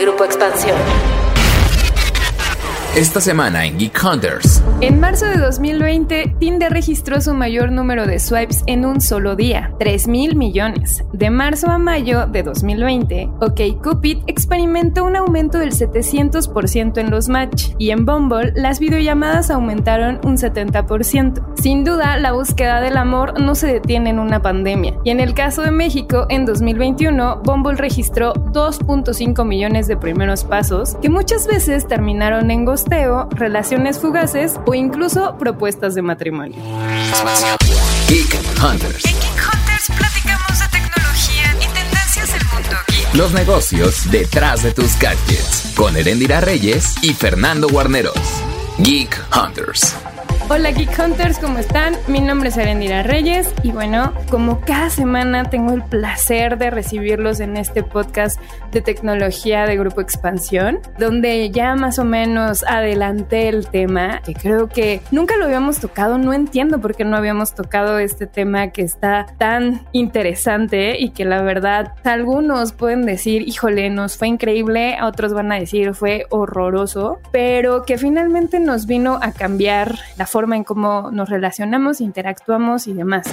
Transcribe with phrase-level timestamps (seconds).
[0.00, 1.19] Grupo Expansión.
[2.96, 4.64] Esta semana en Geek Hunters.
[4.80, 9.72] En marzo de 2020, Tinder registró su mayor número de swipes en un solo día,
[9.78, 11.04] 3 mil millones.
[11.12, 17.68] De marzo a mayo de 2020, OkCupid experimentó un aumento del 700% en los match
[17.78, 21.44] y en Bumble las videollamadas aumentaron un 70%.
[21.62, 24.94] Sin duda, la búsqueda del amor no se detiene en una pandemia.
[25.04, 30.96] Y en el caso de México, en 2021, Bumble registró 2.5 millones de primeros pasos
[31.00, 32.64] que muchas veces terminaron en
[33.30, 36.56] relaciones fugaces o incluso propuestas de matrimonio.
[38.08, 39.04] Geek Hunters.
[39.04, 43.14] En Geek Hunters platicamos de tecnología y tendencias del mundo geek.
[43.14, 45.72] Los negocios detrás de tus gadgets.
[45.76, 48.18] Con Erendira Reyes y Fernando Guarneros.
[48.78, 49.94] Geek Hunters.
[50.52, 51.94] Hola Geek Hunters, ¿cómo están?
[52.08, 57.38] Mi nombre es Arendira Reyes y bueno, como cada semana tengo el placer de recibirlos
[57.38, 58.40] en este podcast
[58.72, 64.68] de tecnología de Grupo Expansión, donde ya más o menos adelanté el tema, que creo
[64.68, 68.82] que nunca lo habíamos tocado, no entiendo por qué no habíamos tocado este tema que
[68.82, 75.32] está tan interesante y que la verdad algunos pueden decir, híjole, nos fue increíble, otros
[75.32, 80.64] van a decir fue horroroso, pero que finalmente nos vino a cambiar la forma en
[80.64, 83.26] cómo nos relacionamos, interactuamos y demás.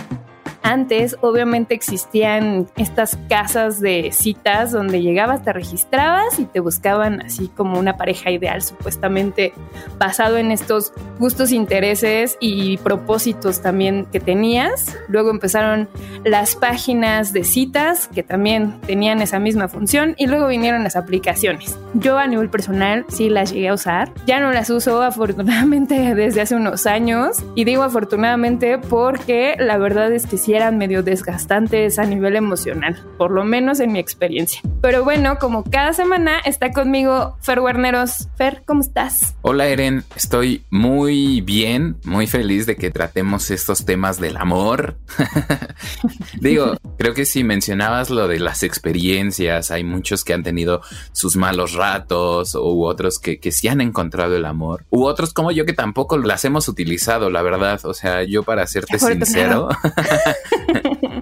[0.64, 7.48] Antes, obviamente, existían estas casas de citas donde llegabas, te registrabas y te buscaban así
[7.48, 9.54] como una pareja ideal, supuestamente
[9.98, 14.98] basado en estos gustos, intereses y propósitos también que tenías.
[15.08, 15.88] Luego empezaron
[16.24, 21.78] las páginas de citas que también tenían esa misma función y luego vinieron las aplicaciones.
[21.94, 24.12] Yo a nivel personal sí las llegué a usar.
[24.26, 30.12] Ya no las uso afortunadamente desde hace unos años y digo afortunadamente porque la verdad
[30.12, 34.62] es que sí eran medio desgastantes a nivel emocional, por lo menos en mi experiencia.
[34.82, 38.28] Pero bueno, como cada semana está conmigo Fer Guarneros.
[38.38, 39.36] Fer, ¿cómo estás?
[39.42, 44.98] Hola Eren, estoy muy bien, muy feliz de que tratemos estos temas del amor.
[46.40, 50.82] Digo, creo que si mencionabas lo de las experiencias, hay muchos que han tenido
[51.12, 55.52] sus malos ratos u otros que, que sí han encontrado el amor, u otros como
[55.52, 57.80] yo que tampoco las hemos utilizado, la verdad.
[57.84, 59.70] O sea, yo para serte sincero,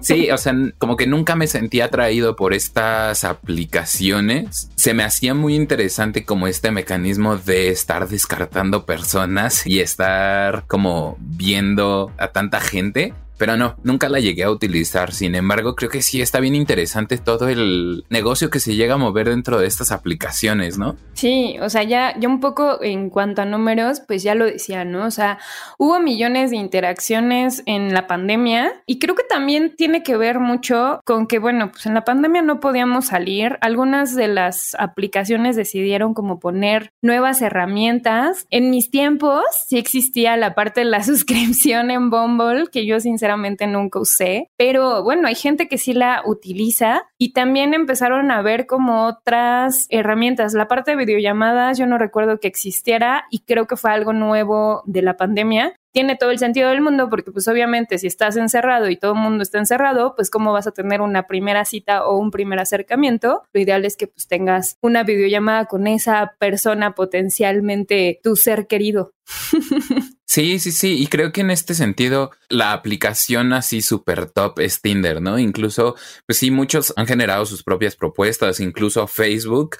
[0.00, 4.70] sí, o sea, como que nunca me sentía atraído por estas aplicaciones.
[4.76, 11.16] Se me hacía muy interesante como este mecanismo de estar descartando personas y estar como
[11.20, 15.12] viendo a tanta gente pero no, nunca la llegué a utilizar.
[15.12, 18.98] Sin embargo, creo que sí está bien interesante todo el negocio que se llega a
[18.98, 20.96] mover dentro de estas aplicaciones, ¿no?
[21.14, 24.84] Sí, o sea, ya, ya un poco en cuanto a números, pues ya lo decía,
[24.84, 25.06] ¿no?
[25.06, 25.38] O sea,
[25.78, 31.00] hubo millones de interacciones en la pandemia y creo que también tiene que ver mucho
[31.04, 33.58] con que, bueno, pues en la pandemia no podíamos salir.
[33.60, 38.46] Algunas de las aplicaciones decidieron como poner nuevas herramientas.
[38.50, 43.25] En mis tiempos sí existía la parte de la suscripción en Bumble, que yo sinceramente
[43.26, 48.40] sinceramente nunca usé, pero bueno, hay gente que sí la utiliza y también empezaron a
[48.40, 50.54] ver como otras herramientas.
[50.54, 54.82] La parte de videollamadas yo no recuerdo que existiera y creo que fue algo nuevo
[54.86, 58.90] de la pandemia tiene todo el sentido del mundo porque pues obviamente si estás encerrado
[58.90, 62.18] y todo el mundo está encerrado, pues cómo vas a tener una primera cita o
[62.18, 63.44] un primer acercamiento.
[63.54, 69.14] Lo ideal es que pues tengas una videollamada con esa persona potencialmente tu ser querido.
[70.28, 71.00] Sí, sí, sí.
[71.00, 75.38] Y creo que en este sentido, la aplicación así súper top es Tinder, ¿no?
[75.38, 75.94] Incluso,
[76.26, 79.76] pues sí, muchos han generado sus propias propuestas, incluso Facebook.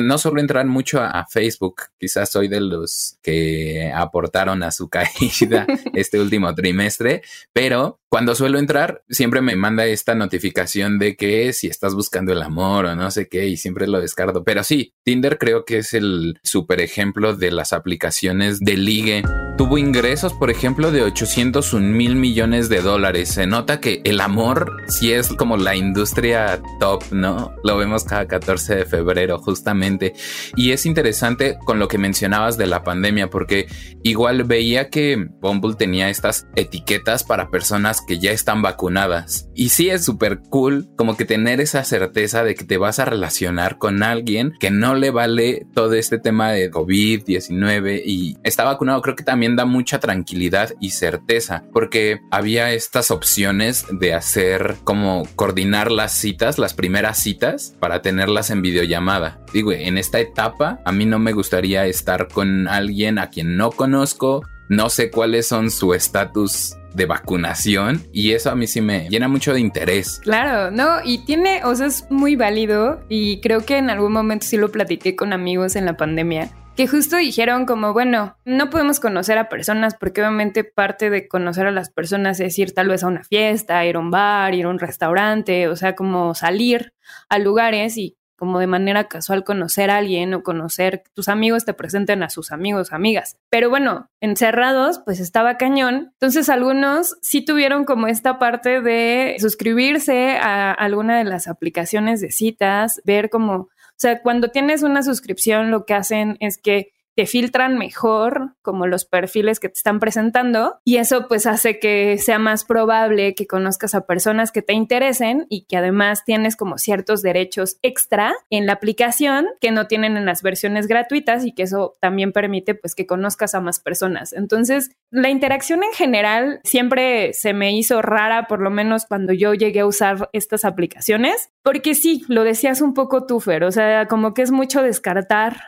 [0.00, 5.66] No solo entran mucho a, Facebook, quizás soy de los que aportaron a su caída
[5.92, 7.22] este último trimestre,
[7.52, 12.42] pero cuando suelo entrar, siempre me manda esta notificación de que si estás buscando el
[12.42, 14.44] amor o no sé qué, y siempre lo descarto.
[14.44, 19.22] Pero sí, Tinder creo que es el super ejemplo de las aplicaciones de ligue.
[19.58, 23.28] Tuvo ingresos, por ejemplo, de 801 mil millones de dólares.
[23.28, 27.52] Se nota que el amor sí es como la industria top, ¿no?
[27.64, 30.14] Lo vemos cada 14 de febrero, justamente.
[30.56, 33.66] Y es interesante con lo que mencionabas de la pandemia, porque
[34.02, 39.48] igual veía que Bumble tenía estas etiquetas para personas que ya están vacunadas.
[39.54, 43.04] Y sí es súper cool como que tener esa certeza de que te vas a
[43.04, 49.02] relacionar con alguien que no le vale todo este tema de COVID-19 y está vacunado.
[49.02, 55.24] Creo que también da mucha tranquilidad y certeza porque había estas opciones de hacer como
[55.36, 59.40] coordinar las citas, las primeras citas para tenerlas en videollamada.
[59.52, 63.70] Digo, en esta etapa a mí no me gustaría estar con alguien a quien no
[63.70, 69.08] conozco no sé cuáles son su estatus de vacunación y eso a mí sí me
[69.08, 70.20] llena mucho de interés.
[70.22, 74.46] Claro, no, y tiene, o sea, es muy válido y creo que en algún momento
[74.46, 79.00] sí lo platiqué con amigos en la pandemia que justo dijeron como, bueno, no podemos
[79.00, 83.02] conocer a personas porque obviamente parte de conocer a las personas es ir tal vez
[83.02, 86.92] a una fiesta, ir a un bar, ir a un restaurante, o sea, como salir
[87.28, 91.74] a lugares y como de manera casual conocer a alguien o conocer tus amigos te
[91.74, 93.36] presenten a sus amigos, amigas.
[93.50, 96.12] Pero bueno, encerrados, pues estaba cañón.
[96.14, 102.30] Entonces algunos sí tuvieron como esta parte de suscribirse a alguna de las aplicaciones de
[102.30, 103.68] citas, ver como
[103.98, 108.86] o sea, cuando tienes una suscripción, lo que hacen es que te filtran mejor como
[108.86, 113.48] los perfiles que te están presentando y eso pues hace que sea más probable que
[113.48, 118.66] conozcas a personas que te interesen y que además tienes como ciertos derechos extra en
[118.66, 122.94] la aplicación que no tienen en las versiones gratuitas y que eso también permite pues
[122.94, 124.32] que conozcas a más personas.
[124.32, 129.54] Entonces, la interacción en general siempre se me hizo rara, por lo menos cuando yo
[129.54, 134.06] llegué a usar estas aplicaciones, porque sí, lo decías un poco tú, Fer, o sea,
[134.06, 135.62] como que es mucho descartar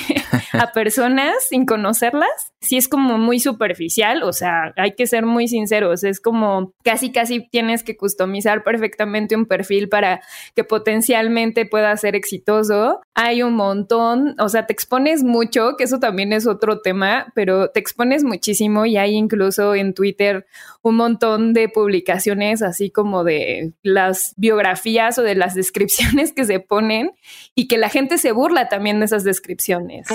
[0.52, 5.24] a personas personas sin conocerlas, sí es como muy superficial, o sea, hay que ser
[5.24, 10.20] muy sinceros, es como casi casi tienes que customizar perfectamente un perfil para
[10.56, 13.02] que potencialmente pueda ser exitoso.
[13.14, 17.70] Hay un montón, o sea, te expones mucho, que eso también es otro tema, pero
[17.70, 20.44] te expones muchísimo y hay incluso en Twitter
[20.82, 26.58] un montón de publicaciones así como de las biografías o de las descripciones que se
[26.58, 27.12] ponen
[27.54, 30.08] y que la gente se burla también de esas descripciones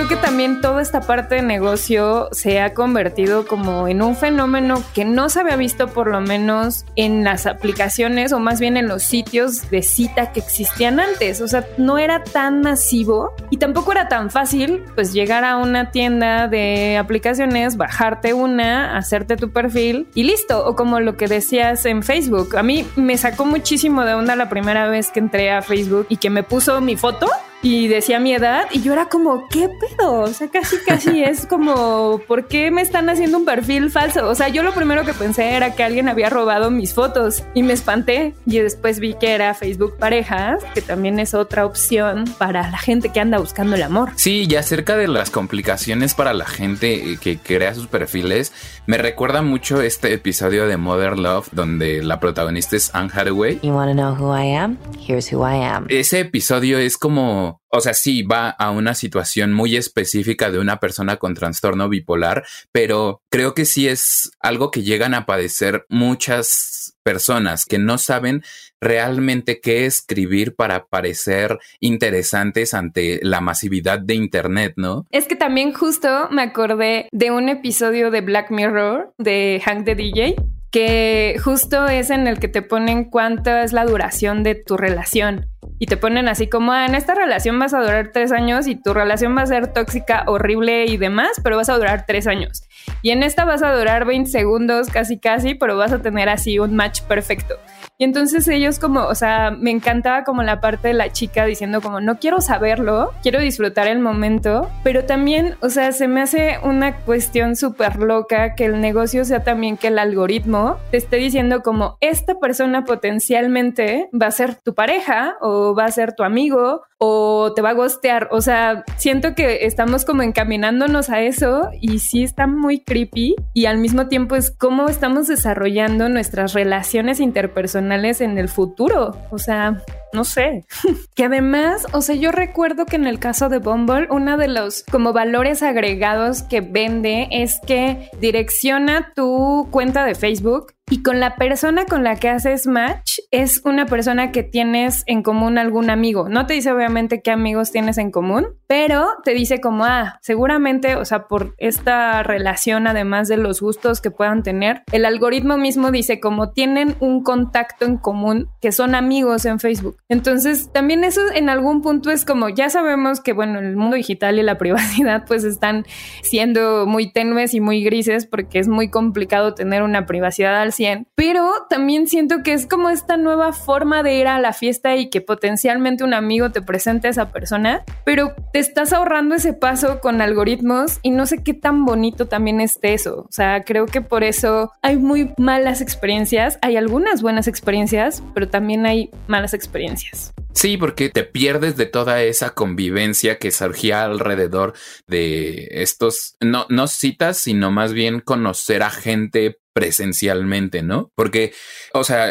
[0.00, 4.82] creo que también toda esta parte de negocio se ha convertido como en un fenómeno
[4.94, 8.88] que no se había visto por lo menos en las aplicaciones o más bien en
[8.88, 11.42] los sitios de cita que existían antes.
[11.42, 15.90] O sea, no era tan masivo y tampoco era tan fácil pues llegar a una
[15.90, 20.64] tienda de aplicaciones, bajarte una, hacerte tu perfil y listo.
[20.64, 22.56] O como lo que decías en Facebook.
[22.56, 26.16] A mí me sacó muchísimo de onda la primera vez que entré a Facebook y
[26.16, 27.28] que me puso mi foto
[27.62, 30.20] y decía mi edad y yo era como, ¿qué pedo?
[30.20, 34.28] O sea, casi, casi es como, ¿por qué me están haciendo un perfil falso?
[34.28, 37.62] O sea, yo lo primero que pensé era que alguien había robado mis fotos y
[37.62, 42.70] me espanté y después vi que era Facebook Parejas, que también es otra opción para
[42.70, 44.10] la gente que anda buscando el amor.
[44.16, 48.52] Sí, y acerca de las complicaciones para la gente que crea sus perfiles,
[48.86, 53.60] me recuerda mucho este episodio de Mother Love donde la protagonista es Anne Hathaway.
[53.62, 54.78] You want to know who I am?
[54.98, 55.86] Here's who I am.
[55.88, 60.80] Ese episodio es como o sea, sí va a una situación muy específica de una
[60.80, 66.96] persona con trastorno bipolar, pero creo que sí es algo que llegan a padecer muchas
[67.02, 68.42] personas que no saben
[68.80, 75.06] realmente qué escribir para parecer interesantes ante la masividad de Internet, ¿no?
[75.10, 79.94] Es que también justo me acordé de un episodio de Black Mirror de Hank the
[79.94, 80.36] DJ
[80.70, 85.46] que justo es en el que te ponen cuánta es la duración de tu relación
[85.80, 88.76] y te ponen así como, ah, en esta relación vas a durar tres años y
[88.76, 92.64] tu relación va a ser tóxica, horrible y demás, pero vas a durar tres años.
[93.00, 96.58] Y en esta vas a durar 20 segundos casi casi, pero vas a tener así
[96.58, 97.56] un match perfecto.
[98.00, 101.82] Y entonces ellos como, o sea, me encantaba como la parte de la chica diciendo
[101.82, 106.56] como, no quiero saberlo, quiero disfrutar el momento, pero también, o sea, se me hace
[106.62, 111.60] una cuestión súper loca que el negocio sea también que el algoritmo te esté diciendo
[111.60, 116.80] como, esta persona potencialmente va a ser tu pareja o va a ser tu amigo
[116.96, 118.28] o te va a gostear.
[118.30, 123.66] O sea, siento que estamos como encaminándonos a eso y sí está muy creepy y
[123.66, 129.16] al mismo tiempo es cómo estamos desarrollando nuestras relaciones interpersonales en el futuro.
[129.30, 129.82] O sea,
[130.12, 130.64] no sé.
[131.14, 134.84] que además, o sea, yo recuerdo que en el caso de Bumble, uno de los
[134.84, 141.36] como valores agregados que vende es que direcciona tu cuenta de Facebook y con la
[141.36, 146.28] persona con la que haces match es una persona que tienes en común algún amigo.
[146.28, 150.96] No te dice obviamente qué amigos tienes en común, pero te dice como, ah, seguramente,
[150.96, 155.92] o sea, por esta relación, además de los gustos que puedan tener, el algoritmo mismo
[155.92, 159.96] dice como tienen un contacto en común que son amigos en Facebook.
[160.08, 164.40] Entonces, también eso en algún punto es como, ya sabemos que, bueno, el mundo digital
[164.40, 165.86] y la privacidad pues están
[166.22, 170.72] siendo muy tenues y muy grises porque es muy complicado tener una privacidad al
[171.14, 175.10] pero también siento que es como esta nueva forma de ir a la fiesta y
[175.10, 180.00] que potencialmente un amigo te presente a esa persona, pero te estás ahorrando ese paso
[180.00, 183.26] con algoritmos y no sé qué tan bonito también esté eso.
[183.28, 188.48] O sea, creo que por eso hay muy malas experiencias, hay algunas buenas experiencias, pero
[188.48, 190.32] también hay malas experiencias.
[190.52, 194.74] Sí, porque te pierdes de toda esa convivencia que surgía alrededor
[195.06, 201.12] de estos, no, no citas, sino más bien conocer a gente presencialmente, ¿no?
[201.14, 201.54] Porque,
[201.94, 202.30] o sea,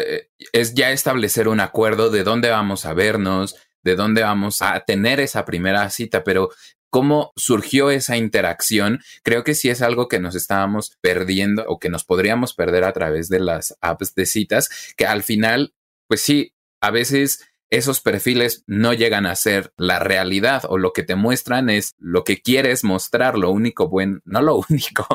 [0.52, 5.18] es ya establecer un acuerdo de dónde vamos a vernos, de dónde vamos a tener
[5.18, 6.50] esa primera cita, pero
[6.90, 11.88] cómo surgió esa interacción, creo que sí es algo que nos estábamos perdiendo o que
[11.88, 15.72] nos podríamos perder a través de las apps de citas, que al final,
[16.08, 21.02] pues sí, a veces esos perfiles no llegan a ser la realidad o lo que
[21.02, 25.06] te muestran es lo que quieres mostrar, lo único bueno, no lo único,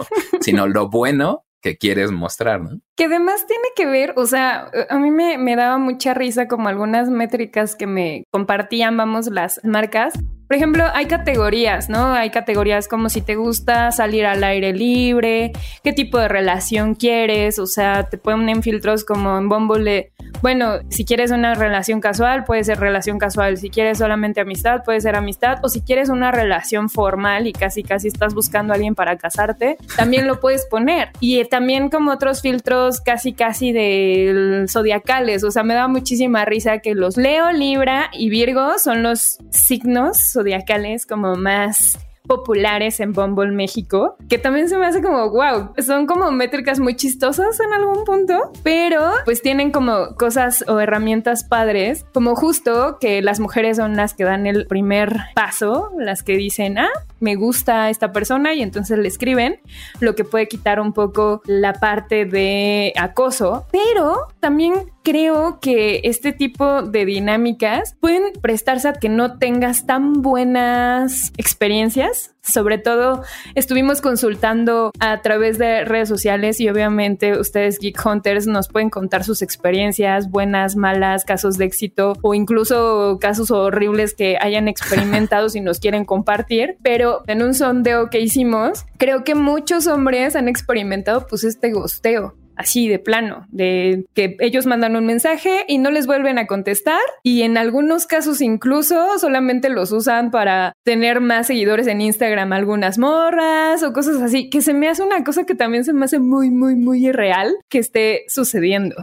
[0.42, 2.80] sino lo bueno que quieres mostrar, ¿no?
[2.96, 6.70] Que además tiene que ver, o sea, a mí me, me daba mucha risa como
[6.70, 10.14] algunas métricas que me compartían, vamos, las marcas
[10.48, 12.14] por ejemplo, hay categorías, ¿no?
[12.14, 15.52] Hay categorías como si te gusta salir al aire libre,
[15.84, 20.12] qué tipo de relación quieres, o sea, te ponen filtros como en Bumble
[20.42, 25.02] bueno, si quieres una relación casual, puede ser relación casual, si quieres solamente amistad, puede
[25.02, 28.96] ser amistad, o si quieres una relación formal y casi casi estás buscando a alguien
[28.96, 31.10] para casarte, también lo puedes poner.
[31.20, 36.80] Y también como otros filtros casi casi de zodiacales, o sea, me da muchísima risa
[36.80, 43.52] que los Leo, Libra y Virgo son los signos zodiacales como más populares en Bumble
[43.52, 48.04] México, que también se me hace como, wow, son como métricas muy chistosas en algún
[48.04, 53.96] punto, pero pues tienen como cosas o herramientas padres, como justo que las mujeres son
[53.96, 56.90] las que dan el primer paso, las que dicen, ah,
[57.20, 59.60] me gusta esta persona y entonces le escriben,
[60.00, 64.74] lo que puede quitar un poco la parte de acoso, pero también
[65.06, 72.32] creo que este tipo de dinámicas pueden prestarse a que no tengas tan buenas experiencias.
[72.42, 78.68] Sobre todo, estuvimos consultando a través de redes sociales y obviamente ustedes Geek Hunters nos
[78.68, 84.68] pueden contar sus experiencias, buenas, malas, casos de éxito o incluso casos horribles que hayan
[84.68, 86.78] experimentado si nos quieren compartir.
[86.82, 92.34] Pero en un sondeo que hicimos, creo que muchos hombres han experimentado pues este gosteo
[92.56, 97.02] así de plano, de que ellos mandan un mensaje y no les vuelven a contestar
[97.24, 102.98] y en algunos casos incluso solamente los usan para tener más seguidores en Instagram algunas
[102.98, 106.20] morras o cosas así, que se me hace una cosa que también se me hace
[106.20, 108.96] muy, muy, muy irreal que esté sucediendo.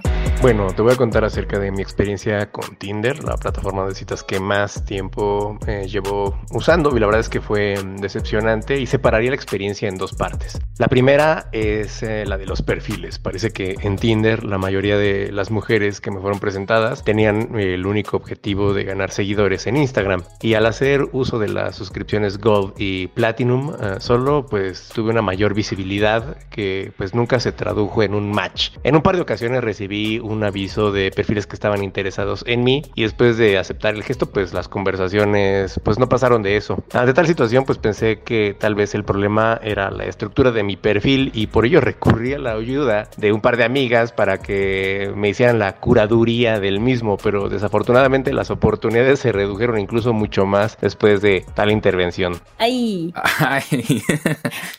[0.43, 4.25] Bueno, te voy a contar acerca de mi experiencia con Tinder, la plataforma de citas
[4.25, 9.31] que más tiempo eh, llevo usando y la verdad es que fue decepcionante y separaría
[9.31, 10.61] la experiencia en dos partes.
[10.79, 13.21] La primera es eh, la de los perfiles.
[13.21, 17.87] Parece que en Tinder la mayoría de las mujeres que me fueron presentadas tenían el
[17.87, 22.75] único objetivo de ganar seguidores en Instagram y al hacer uso de las suscripciones Gold
[22.79, 28.15] y Platinum eh, solo pues tuve una mayor visibilidad que pues nunca se tradujo en
[28.15, 28.71] un match.
[28.83, 32.65] En un par de ocasiones recibí un un aviso de perfiles que estaban interesados en
[32.65, 36.83] mí y después de aceptar el gesto pues las conversaciones pues no pasaron de eso.
[36.93, 40.77] Ante tal situación pues pensé que tal vez el problema era la estructura de mi
[40.77, 45.13] perfil y por ello recurrí a la ayuda de un par de amigas para que
[45.17, 50.79] me hicieran la curaduría del mismo, pero desafortunadamente las oportunidades se redujeron incluso mucho más
[50.81, 52.41] después de tal intervención.
[52.59, 53.13] Ay.
[53.39, 54.03] Ay.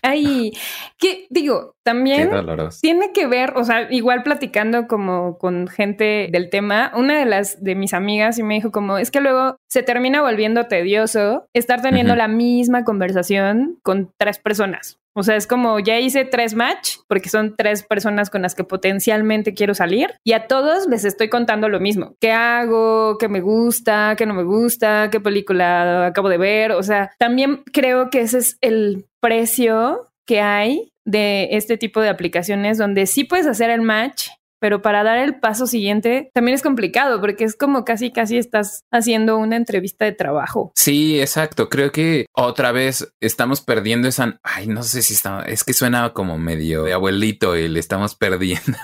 [0.01, 0.53] Ay.
[0.97, 1.72] ¿Qué digo?
[1.83, 2.29] También
[2.81, 7.61] tiene que ver, o sea, igual platicando como con gente del tema, una de las
[7.61, 11.81] de mis amigas y me dijo como, es que luego se termina volviendo tedioso estar
[11.81, 14.97] teniendo la misma conversación con tres personas.
[15.15, 18.63] O sea, es como ya hice tres match porque son tres personas con las que
[18.63, 22.15] potencialmente quiero salir y a todos les estoy contando lo mismo.
[22.19, 23.17] ¿Qué hago?
[23.19, 24.15] ¿Qué me gusta?
[24.17, 25.09] ¿Qué no me gusta?
[25.11, 26.71] ¿Qué película acabo de ver?
[26.71, 32.09] O sea, también creo que ese es el precio que hay de este tipo de
[32.09, 34.29] aplicaciones donde sí puedes hacer el match,
[34.63, 38.85] pero para dar el paso siguiente también es complicado porque es como casi casi estás
[38.93, 40.71] haciendo una entrevista de trabajo.
[40.73, 41.67] Sí, exacto.
[41.67, 46.13] Creo que otra vez estamos perdiendo esa, ay, no sé si está, es que suena
[46.13, 48.77] como medio de abuelito y le estamos perdiendo,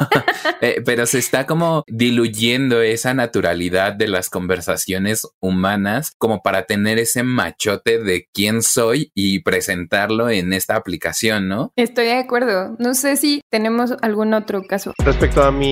[0.59, 6.99] eh, pero se está como diluyendo esa naturalidad de las conversaciones humanas como para tener
[6.99, 11.71] ese machote de quién soy y presentarlo en esta aplicación, ¿no?
[11.77, 12.75] Estoy de acuerdo.
[12.79, 14.91] No sé si tenemos algún otro caso.
[14.97, 15.68] Respecto a mi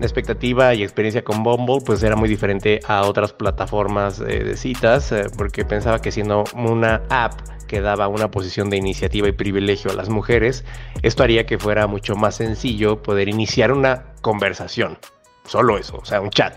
[0.00, 5.26] expectativa y experiencia con Bumble pues era muy diferente a otras plataformas de citas eh,
[5.36, 9.94] porque pensaba que siendo una app que daba una posición de iniciativa y privilegio a
[9.94, 10.64] las mujeres,
[11.02, 14.98] esto haría que fuera mucho más sencillo poder iniciar una conversación.
[15.44, 16.54] Solo eso, o sea, un chat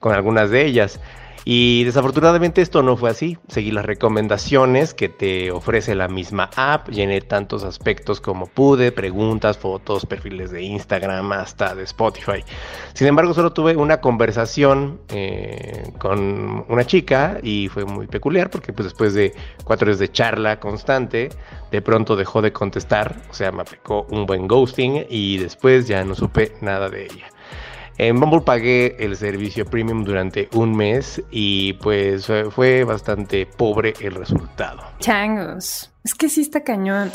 [0.00, 1.00] con algunas de ellas.
[1.48, 3.38] Y desafortunadamente esto no fue así.
[3.46, 6.88] Seguí las recomendaciones que te ofrece la misma app.
[6.88, 12.44] Llené tantos aspectos como pude, preguntas, fotos, perfiles de Instagram, hasta de Spotify.
[12.94, 18.72] Sin embargo, solo tuve una conversación eh, con una chica y fue muy peculiar porque
[18.72, 21.28] pues, después de cuatro horas de charla constante,
[21.70, 23.22] de pronto dejó de contestar.
[23.30, 27.28] O sea, me aplicó un buen ghosting y después ya no supe nada de ella.
[27.98, 34.14] En Bumble pagué el servicio premium durante un mes y pues fue bastante pobre el
[34.14, 34.82] resultado.
[34.98, 35.90] Changos.
[36.04, 37.10] Es que sí está cañón.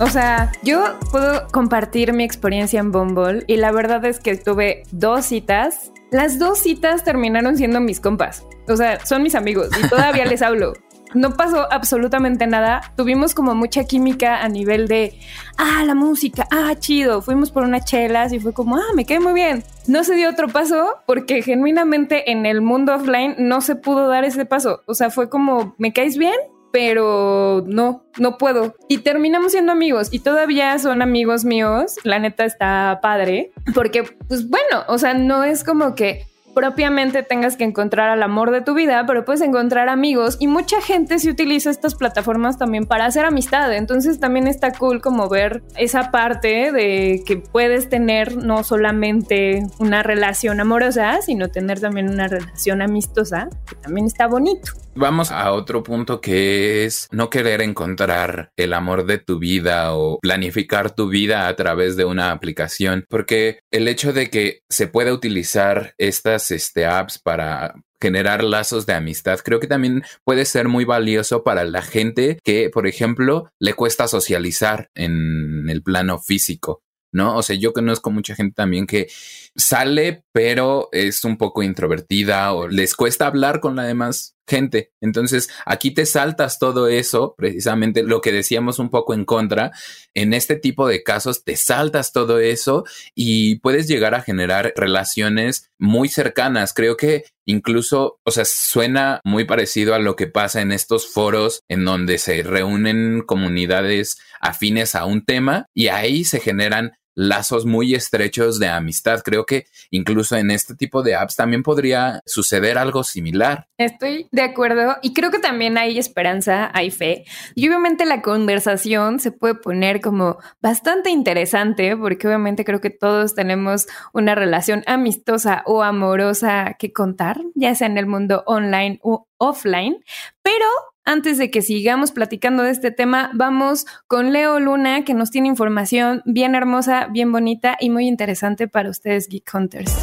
[0.00, 4.82] O sea, yo puedo compartir mi experiencia en Bumble y la verdad es que tuve
[4.90, 5.92] dos citas.
[6.10, 8.46] Las dos citas terminaron siendo mis compas.
[8.66, 10.72] O sea, son mis amigos y todavía les hablo
[11.14, 12.92] no pasó absolutamente nada.
[12.96, 15.18] Tuvimos como mucha química a nivel de,
[15.56, 17.22] ah, la música, ah, chido.
[17.22, 19.64] Fuimos por unas chelas y fue como, ah, me cae muy bien.
[19.86, 24.24] No se dio otro paso porque genuinamente en el mundo offline no se pudo dar
[24.24, 24.82] ese paso.
[24.86, 26.34] O sea, fue como, ¿me caes bien?
[26.74, 28.74] pero no, no puedo.
[28.88, 31.94] Y terminamos siendo amigos y todavía son amigos míos.
[32.02, 37.56] La neta está padre porque, pues bueno, o sea, no es como que propiamente tengas
[37.56, 41.30] que encontrar al amor de tu vida, pero puedes encontrar amigos y mucha gente se
[41.30, 43.72] utiliza estas plataformas también para hacer amistad.
[43.74, 50.02] Entonces también está cool como ver esa parte de que puedes tener no solamente una
[50.02, 54.83] relación amorosa, sino tener también una relación amistosa, que también está bonito.
[54.96, 60.20] Vamos a otro punto que es no querer encontrar el amor de tu vida o
[60.20, 65.12] planificar tu vida a través de una aplicación, porque el hecho de que se pueda
[65.12, 70.84] utilizar estas este, apps para generar lazos de amistad, creo que también puede ser muy
[70.84, 76.82] valioso para la gente que, por ejemplo, le cuesta socializar en el plano físico.
[77.14, 77.36] ¿no?
[77.36, 79.08] O sea, yo conozco mucha gente también que
[79.56, 84.92] sale, pero es un poco introvertida o les cuesta hablar con la demás gente.
[85.00, 89.72] Entonces, aquí te saltas todo eso, precisamente lo que decíamos un poco en contra.
[90.14, 92.84] En este tipo de casos, te saltas todo eso
[93.14, 96.72] y puedes llegar a generar relaciones muy cercanas.
[96.74, 101.62] Creo que incluso, o sea, suena muy parecido a lo que pasa en estos foros
[101.68, 107.94] en donde se reúnen comunidades afines a un tema y ahí se generan lazos muy
[107.94, 109.20] estrechos de amistad.
[109.24, 113.68] Creo que incluso en este tipo de apps también podría suceder algo similar.
[113.78, 117.24] Estoy de acuerdo y creo que también hay esperanza, hay fe.
[117.54, 123.34] Y obviamente la conversación se puede poner como bastante interesante porque obviamente creo que todos
[123.34, 129.28] tenemos una relación amistosa o amorosa que contar, ya sea en el mundo online o
[129.38, 129.96] offline,
[130.42, 130.66] pero
[131.04, 135.48] antes de que sigamos platicando de este tema, vamos con Leo Luna, que nos tiene
[135.48, 139.94] información bien hermosa, bien bonita y muy interesante para ustedes, Geek Hunters.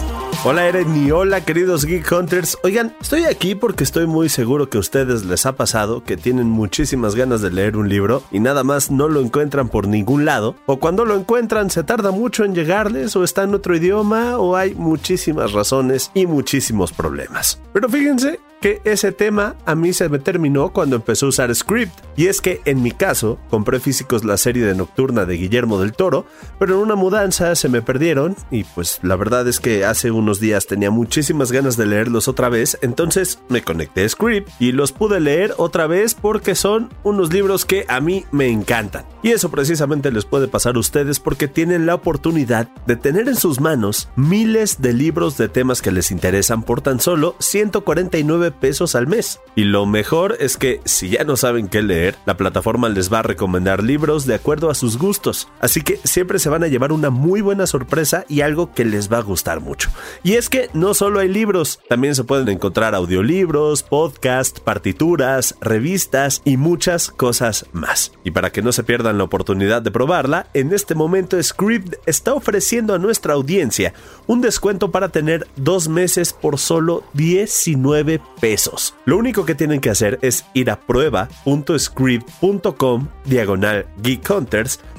[0.43, 2.57] Hola Eren y hola queridos Geek Hunters.
[2.63, 6.47] Oigan, estoy aquí porque estoy muy seguro que a ustedes les ha pasado que tienen
[6.47, 10.55] muchísimas ganas de leer un libro y nada más no lo encuentran por ningún lado,
[10.65, 14.55] o cuando lo encuentran se tarda mucho en llegarles, o está en otro idioma, o
[14.55, 17.61] hay muchísimas razones y muchísimos problemas.
[17.73, 21.93] Pero fíjense que ese tema a mí se me terminó cuando empezó a usar Script.
[22.15, 25.93] Y es que en mi caso, compré físicos la serie de Nocturna de Guillermo del
[25.93, 26.25] Toro,
[26.59, 30.39] pero en una mudanza se me perdieron y pues la verdad es que hace unos
[30.39, 34.91] días tenía muchísimas ganas de leerlos otra vez, entonces me conecté a Script y los
[34.91, 39.05] pude leer otra vez porque son unos libros que a mí me encantan.
[39.23, 43.35] Y eso precisamente les puede pasar a ustedes porque tienen la oportunidad de tener en
[43.35, 48.95] sus manos miles de libros de temas que les interesan por tan solo 149 pesos
[48.95, 49.39] al mes.
[49.55, 53.19] Y lo mejor es que si ya no saben qué leer, la plataforma les va
[53.19, 55.47] a recomendar libros de acuerdo a sus gustos.
[55.59, 59.11] Así que siempre se van a llevar una muy buena sorpresa y algo que les
[59.11, 59.89] va a gustar mucho.
[60.23, 66.41] Y es que no solo hay libros, también se pueden encontrar audiolibros, podcasts, partituras, revistas
[66.45, 68.11] y muchas cosas más.
[68.23, 72.33] Y para que no se pierdan la oportunidad de probarla, en este momento Script está
[72.33, 73.93] ofreciendo a nuestra audiencia
[74.27, 78.93] un descuento para tener dos meses por solo 19 pesos.
[79.05, 84.27] Lo único que tienen que hacer es ir a prueba.script.com diagonal Geek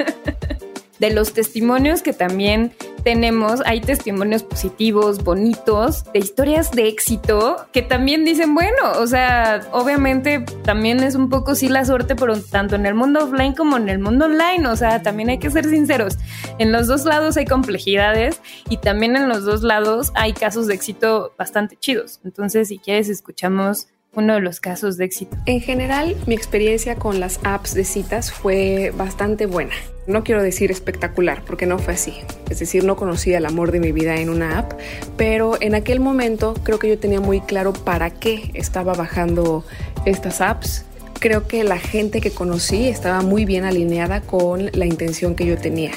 [0.98, 2.72] de los testimonios que también
[3.06, 9.60] tenemos, hay testimonios positivos, bonitos, de historias de éxito que también dicen, bueno, o sea,
[9.70, 13.76] obviamente también es un poco sí la suerte, pero tanto en el mundo offline como
[13.76, 16.18] en el mundo online, o sea, también hay que ser sinceros.
[16.58, 20.74] En los dos lados hay complejidades y también en los dos lados hay casos de
[20.74, 22.18] éxito bastante chidos.
[22.24, 23.86] Entonces, si quieres, escuchamos
[24.16, 25.36] uno de los casos de éxito.
[25.46, 29.74] En general, mi experiencia con las apps de citas fue bastante buena.
[30.06, 32.14] No quiero decir espectacular, porque no fue así.
[32.48, 34.72] Es decir, no conocí el amor de mi vida en una app,
[35.16, 39.64] pero en aquel momento creo que yo tenía muy claro para qué estaba bajando
[40.06, 40.85] estas apps.
[41.18, 45.56] Creo que la gente que conocí estaba muy bien alineada con la intención que yo
[45.56, 45.92] tenía.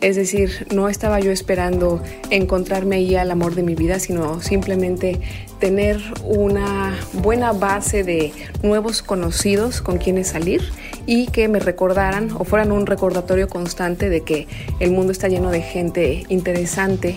[0.00, 5.20] Es decir, no estaba yo esperando encontrarme ahí al amor de mi vida, sino simplemente
[5.60, 8.32] tener una buena base de
[8.62, 10.60] nuevos conocidos con quienes salir
[11.06, 14.48] y que me recordaran o fueran un recordatorio constante de que
[14.80, 17.16] el mundo está lleno de gente interesante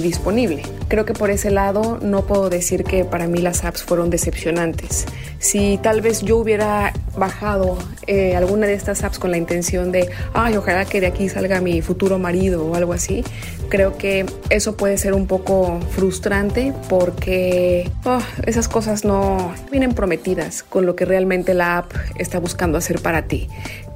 [0.00, 0.62] disponible.
[0.88, 5.06] Creo que por ese lado no puedo decir que para mí las apps fueron decepcionantes.
[5.38, 10.10] Si tal vez yo hubiera bajado eh, alguna de estas apps con la intención de,
[10.32, 13.24] ay, ojalá que de aquí salga mi futuro marido o algo así,
[13.68, 20.62] creo que eso puede ser un poco frustrante porque oh, esas cosas no vienen prometidas
[20.62, 23.48] con lo que realmente la app está buscando hacer para ti.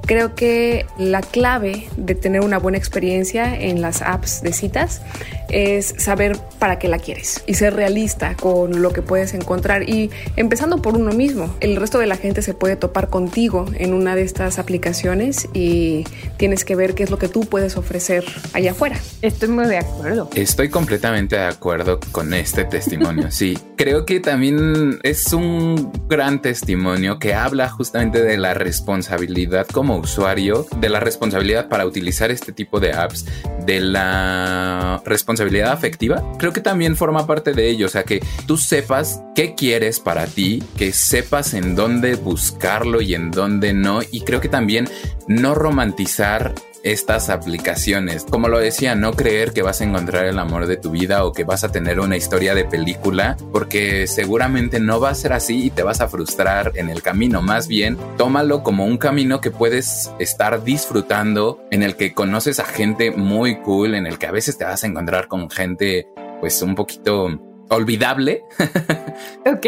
[0.07, 5.03] Creo que la clave de tener una buena experiencia en las apps de citas
[5.49, 10.11] es saber para qué la quieres y ser realista con lo que puedes encontrar y
[10.37, 11.55] empezando por uno mismo.
[11.61, 16.05] El resto de la gente se puede topar contigo en una de estas aplicaciones y
[16.37, 18.99] tienes que ver qué es lo que tú puedes ofrecer allá afuera.
[19.21, 20.31] Estoy muy de acuerdo.
[20.35, 23.31] Estoy completamente de acuerdo con este testimonio.
[23.31, 29.92] Sí, creo que también es un gran testimonio que habla justamente de la responsabilidad como
[29.99, 33.27] usuario, de la responsabilidad para utilizar este tipo de apps,
[33.65, 36.23] de la responsabilidad afectiva.
[36.39, 40.27] Creo que también forma parte de ello, o sea, que tú sepas qué quieres para
[40.27, 44.89] ti, que sepas en dónde buscarlo y en dónde no, y creo que también
[45.29, 48.25] no romantizar estas aplicaciones.
[48.29, 51.33] Como lo decía, no creer que vas a encontrar el amor de tu vida o
[51.33, 55.67] que vas a tener una historia de película, porque seguramente no va a ser así
[55.67, 57.43] y te vas a frustrar en el camino.
[57.43, 62.65] Más bien, tómalo como un camino que puedes estar disfrutando, en el que conoces a
[62.65, 66.09] gente muy cool, en el que a veces te vas a encontrar con gente
[66.41, 67.29] pues un poquito
[67.69, 68.45] olvidable.
[69.47, 69.67] ok.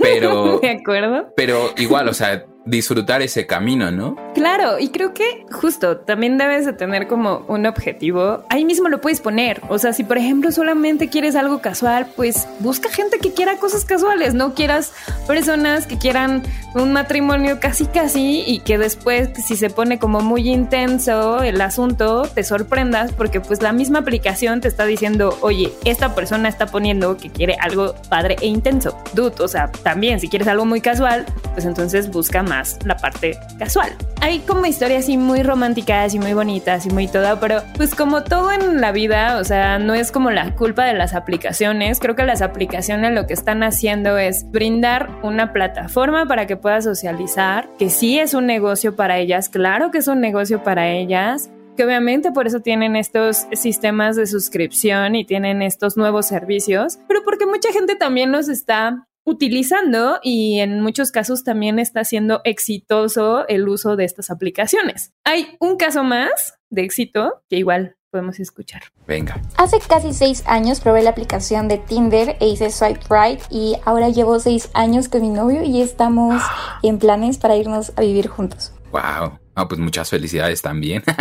[0.00, 0.58] Pero.
[0.62, 1.32] de acuerdo.
[1.36, 4.16] Pero igual, o sea, disfrutar ese camino, ¿no?
[4.34, 8.42] Claro, y creo que justo también debes de tener como un objetivo.
[8.48, 9.60] Ahí mismo lo puedes poner.
[9.68, 13.84] O sea, si por ejemplo solamente quieres algo casual, pues busca gente que quiera cosas
[13.84, 14.92] casuales, no quieras
[15.26, 16.42] personas que quieran
[16.74, 22.22] un matrimonio casi casi y que después si se pone como muy intenso el asunto,
[22.34, 27.16] te sorprendas porque pues la misma aplicación te está diciendo, oye, esta persona está poniendo
[27.16, 28.96] que quiere algo padre e intenso.
[29.12, 32.53] Dude, o sea, también si quieres algo muy casual, pues entonces busca más
[32.84, 33.92] la parte casual.
[34.20, 38.24] Hay como historias así muy románticas y muy bonitas y muy todo, pero pues como
[38.24, 41.98] todo en la vida, o sea, no es como la culpa de las aplicaciones.
[42.00, 46.84] Creo que las aplicaciones lo que están haciendo es brindar una plataforma para que puedas
[46.84, 51.50] socializar, que sí es un negocio para ellas, claro que es un negocio para ellas,
[51.76, 57.22] que obviamente por eso tienen estos sistemas de suscripción y tienen estos nuevos servicios, pero
[57.24, 63.46] porque mucha gente también los está utilizando y en muchos casos también está siendo exitoso
[63.48, 65.12] el uso de estas aplicaciones.
[65.24, 68.82] Hay un caso más de éxito que igual podemos escuchar.
[69.08, 69.40] Venga.
[69.56, 74.08] Hace casi seis años probé la aplicación de Tinder e hice swipe right y ahora
[74.08, 76.40] llevo seis años con mi novio y estamos
[76.82, 78.72] en planes para irnos a vivir juntos.
[78.92, 79.40] Wow.
[79.56, 81.02] Ah, pues muchas felicidades también.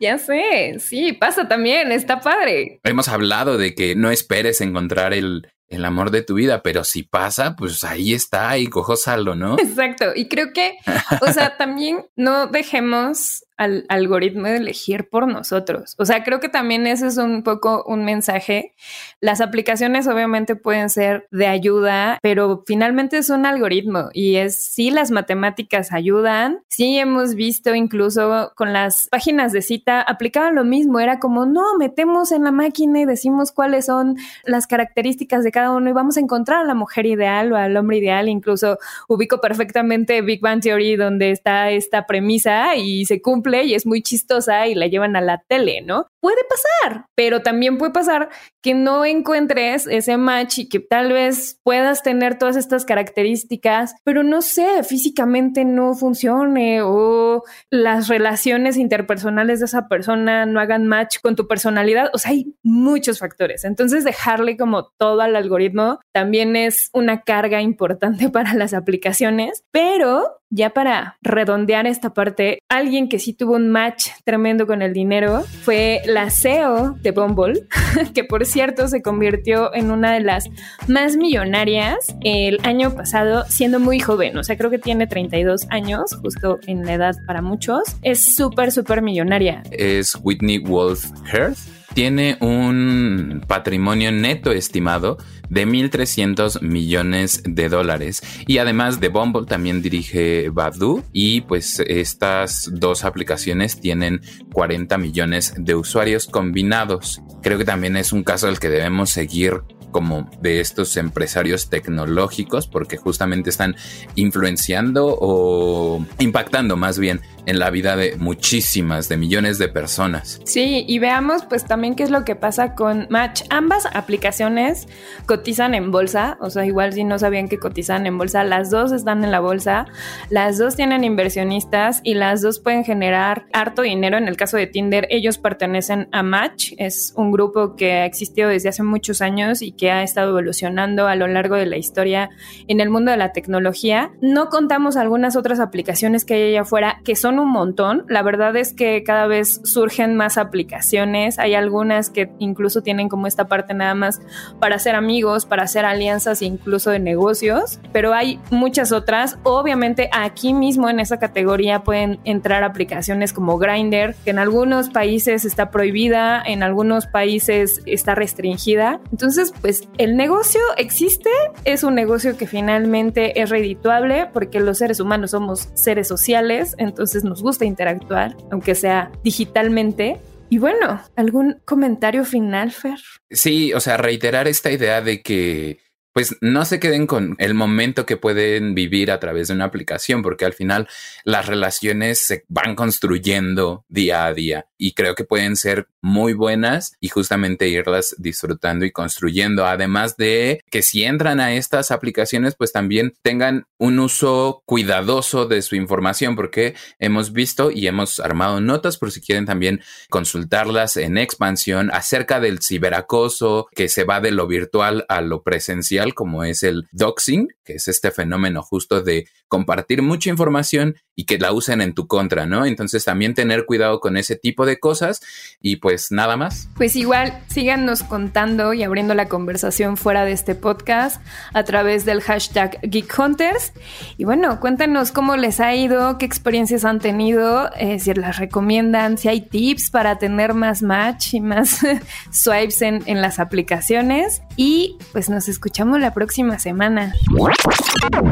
[0.00, 2.80] Ya sé, sí, pasa también, está padre.
[2.84, 7.04] Hemos hablado de que no esperes encontrar el, el amor de tu vida, pero si
[7.04, 9.56] pasa, pues ahí está y cojo saldo, ¿no?
[9.58, 10.06] Exacto.
[10.14, 10.76] Y creo que,
[11.22, 15.94] o sea, también no dejemos al algoritmo de elegir por nosotros.
[15.98, 18.72] O sea, creo que también ese es un poco un mensaje.
[19.20, 24.90] Las aplicaciones obviamente pueden ser de ayuda, pero finalmente es un algoritmo y es sí
[24.90, 26.62] las matemáticas ayudan.
[26.70, 30.98] Sí hemos visto incluso con las páginas de cita aplicaban lo mismo.
[30.98, 35.72] Era como, no, metemos en la máquina y decimos cuáles son las características de cada
[35.72, 38.30] uno y vamos a encontrar a la mujer ideal o al hombre ideal.
[38.30, 43.86] Incluso ubico perfectamente Big Bang Theory donde está esta premisa y se cumple y es
[43.86, 46.06] muy chistosa y la llevan a la tele, ¿no?
[46.20, 48.28] puede pasar, pero también puede pasar
[48.62, 54.22] que no encuentres ese match y que tal vez puedas tener todas estas características, pero
[54.22, 61.18] no sé, físicamente no funcione o las relaciones interpersonales de esa persona no hagan match
[61.22, 62.10] con tu personalidad.
[62.12, 63.64] O sea, hay muchos factores.
[63.64, 70.39] Entonces, dejarle como todo al algoritmo también es una carga importante para las aplicaciones, pero
[70.50, 75.42] ya para redondear esta parte, alguien que sí tuvo un match tremendo con el dinero
[75.62, 77.66] fue la CEO de Bumble,
[78.14, 80.48] que por cierto se convirtió en una de las
[80.88, 84.36] más millonarias el año pasado, siendo muy joven.
[84.36, 87.82] O sea, creo que tiene 32 años, justo en la edad para muchos.
[88.02, 89.62] Es súper, súper millonaria.
[89.70, 98.22] Es Whitney Wolf Hearth tiene un patrimonio neto estimado de 1.300 millones de dólares.
[98.46, 104.20] Y además de Bumble también dirige Badu y pues estas dos aplicaciones tienen
[104.52, 107.20] 40 millones de usuarios combinados.
[107.42, 112.66] Creo que también es un caso al que debemos seguir como de estos empresarios tecnológicos
[112.66, 113.76] porque justamente están
[114.14, 120.40] influenciando o impactando más bien en la vida de muchísimas, de millones de personas.
[120.44, 123.42] Sí, y veamos pues también qué es lo que pasa con Match.
[123.50, 124.86] Ambas aplicaciones
[125.26, 128.92] cotizan en bolsa, o sea, igual si no sabían que cotizan en bolsa, las dos
[128.92, 129.86] están en la bolsa,
[130.30, 134.16] las dos tienen inversionistas y las dos pueden generar harto dinero.
[134.16, 138.48] En el caso de Tinder, ellos pertenecen a Match, es un grupo que ha existido
[138.48, 142.30] desde hace muchos años y que ha estado evolucionando a lo largo de la historia
[142.68, 144.12] en el mundo de la tecnología.
[144.20, 148.04] No contamos algunas otras aplicaciones que hay allá afuera que son un montón.
[148.08, 151.38] La verdad es que cada vez surgen más aplicaciones.
[151.38, 154.20] Hay algunas que incluso tienen como esta parte nada más
[154.58, 157.80] para hacer amigos, para hacer alianzas e incluso de negocios.
[157.92, 159.38] Pero hay muchas otras.
[159.42, 165.44] Obviamente aquí mismo en esa categoría pueden entrar aplicaciones como Grindr, que en algunos países
[165.44, 169.00] está prohibida, en algunos países está restringida.
[169.10, 171.30] Entonces, pues el negocio existe,
[171.64, 177.19] es un negocio que finalmente es redituable porque los seres humanos somos seres sociales, entonces
[177.24, 180.20] nos gusta interactuar, aunque sea digitalmente.
[180.48, 182.98] Y bueno, ¿algún comentario final, Fer?
[183.30, 185.78] Sí, o sea, reiterar esta idea de que
[186.12, 190.22] pues no se queden con el momento que pueden vivir a través de una aplicación,
[190.22, 190.88] porque al final
[191.24, 196.94] las relaciones se van construyendo día a día y creo que pueden ser muy buenas
[197.00, 199.66] y justamente irlas disfrutando y construyendo.
[199.66, 205.60] Además de que si entran a estas aplicaciones, pues también tengan un uso cuidadoso de
[205.60, 211.18] su información, porque hemos visto y hemos armado notas por si quieren también consultarlas en
[211.18, 216.62] expansión acerca del ciberacoso que se va de lo virtual a lo presencial como es
[216.62, 221.82] el doxing, que es este fenómeno justo de compartir mucha información y que la usen
[221.82, 222.64] en tu contra, ¿no?
[222.64, 225.20] Entonces también tener cuidado con ese tipo de cosas
[225.60, 226.68] y pues nada más.
[226.76, 231.20] Pues igual síganos contando y abriendo la conversación fuera de este podcast
[231.52, 233.72] a través del hashtag Geek Hunters.
[234.16, 239.18] Y bueno, cuéntanos cómo les ha ido, qué experiencias han tenido, eh, si las recomiendan,
[239.18, 241.80] si hay tips para tener más match y más
[242.30, 244.42] swipes en, en las aplicaciones.
[244.56, 247.14] Y pues nos escuchamos la próxima semana.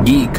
[0.05, 0.31] Geek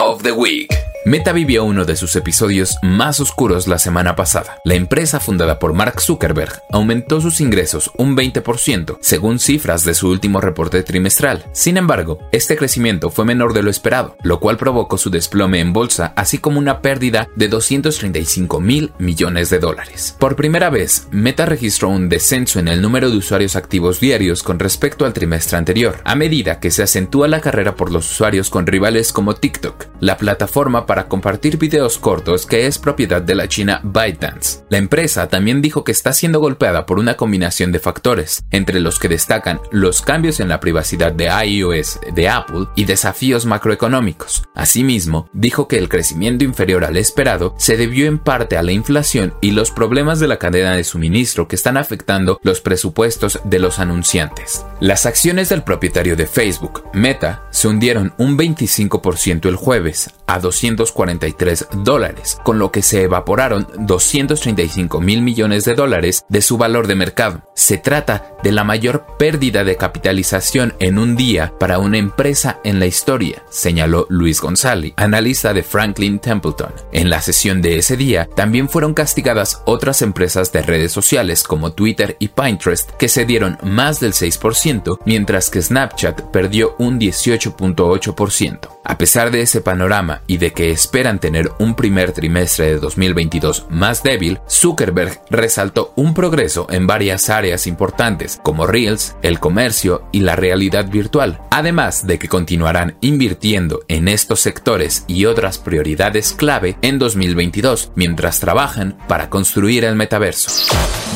[0.00, 0.89] of the Week.
[1.10, 4.60] Meta vivió uno de sus episodios más oscuros la semana pasada.
[4.64, 10.08] La empresa fundada por Mark Zuckerberg aumentó sus ingresos un 20%, según cifras de su
[10.08, 11.46] último reporte trimestral.
[11.50, 15.72] Sin embargo, este crecimiento fue menor de lo esperado, lo cual provocó su desplome en
[15.72, 20.14] bolsa, así como una pérdida de 235 mil millones de dólares.
[20.16, 24.60] Por primera vez, Meta registró un descenso en el número de usuarios activos diarios con
[24.60, 28.64] respecto al trimestre anterior, a medida que se acentúa la carrera por los usuarios con
[28.64, 33.80] rivales como TikTok, la plataforma para compartir videos cortos que es propiedad de la china
[33.82, 34.64] ByteDance.
[34.68, 38.98] La empresa también dijo que está siendo golpeada por una combinación de factores, entre los
[38.98, 44.44] que destacan los cambios en la privacidad de iOS de Apple y desafíos macroeconómicos.
[44.54, 49.34] Asimismo, dijo que el crecimiento inferior al esperado se debió en parte a la inflación
[49.40, 53.78] y los problemas de la cadena de suministro que están afectando los presupuestos de los
[53.78, 54.64] anunciantes.
[54.80, 60.38] Las acciones del propietario de Facebook, Meta, se hundieron un 25% el jueves a
[60.80, 66.86] 243 dólares, con lo que se evaporaron 235 mil millones de dólares de su valor
[66.86, 67.42] de mercado.
[67.54, 72.80] Se trata de la mayor pérdida de capitalización en un día para una empresa en
[72.80, 76.72] la historia, señaló Luis González, analista de Franklin Templeton.
[76.92, 81.72] En la sesión de ese día también fueron castigadas otras empresas de redes sociales como
[81.72, 88.80] Twitter y Pinterest que se dieron más del 6%, mientras que Snapchat perdió un 18.8%.
[88.84, 92.78] A pesar de ese panorama y de que que esperan tener un primer trimestre de
[92.78, 100.04] 2022 más débil, Zuckerberg resaltó un progreso en varias áreas importantes como Reels, el comercio
[100.12, 106.34] y la realidad virtual, además de que continuarán invirtiendo en estos sectores y otras prioridades
[106.34, 110.52] clave en 2022 mientras trabajan para construir el metaverso.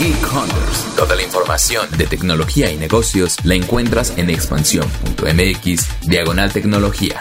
[0.01, 0.97] Geek Hunters.
[0.97, 7.21] Toda la información de tecnología y negocios la encuentras en expansión.mx diagonal tecnología.